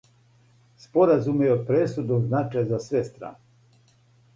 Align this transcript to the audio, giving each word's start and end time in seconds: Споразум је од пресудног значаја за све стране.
Споразум 0.85 1.45
је 1.47 1.53
од 1.57 1.63
пресудног 1.69 2.27
значаја 2.33 2.67
за 2.75 2.85
све 2.89 3.07
стране. 3.13 3.97